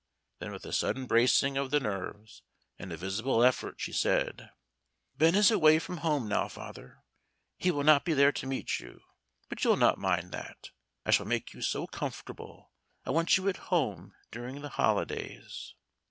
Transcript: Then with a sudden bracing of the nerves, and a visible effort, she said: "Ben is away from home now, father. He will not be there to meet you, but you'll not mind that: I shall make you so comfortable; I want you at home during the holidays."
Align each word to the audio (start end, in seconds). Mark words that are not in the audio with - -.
Then 0.39 0.51
with 0.51 0.65
a 0.65 0.73
sudden 0.73 1.05
bracing 1.05 1.57
of 1.57 1.69
the 1.69 1.79
nerves, 1.79 2.41
and 2.79 2.91
a 2.91 2.97
visible 2.97 3.43
effort, 3.43 3.75
she 3.79 3.93
said: 3.93 4.49
"Ben 5.15 5.35
is 5.35 5.51
away 5.51 5.77
from 5.77 5.97
home 5.97 6.27
now, 6.27 6.47
father. 6.47 7.03
He 7.59 7.69
will 7.69 7.83
not 7.83 8.03
be 8.03 8.15
there 8.15 8.31
to 8.31 8.47
meet 8.47 8.79
you, 8.79 9.01
but 9.47 9.63
you'll 9.63 9.75
not 9.77 9.99
mind 9.99 10.31
that: 10.31 10.71
I 11.05 11.11
shall 11.11 11.27
make 11.27 11.53
you 11.53 11.61
so 11.61 11.85
comfortable; 11.85 12.71
I 13.05 13.11
want 13.11 13.37
you 13.37 13.47
at 13.47 13.57
home 13.69 14.15
during 14.31 14.61
the 14.61 14.69
holidays." 14.69 15.75